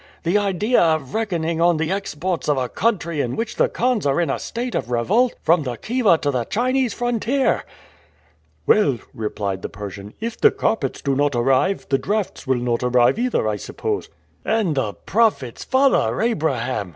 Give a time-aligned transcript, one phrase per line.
[0.23, 4.19] The idea of reckoning on the exports of a country in which the khans are
[4.19, 7.63] in a state of revolt from Khiva to the Chinese frontier!"
[8.65, 13.19] "Well," replied the Persian, "if the carpets do not arrive, the drafts will not arrive
[13.19, 14.09] either, I suppose."
[14.43, 16.89] "And the profits, Father Abraham!"